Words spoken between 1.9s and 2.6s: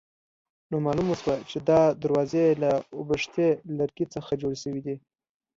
دروازې